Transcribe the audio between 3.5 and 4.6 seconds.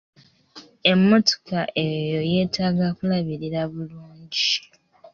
bulungi.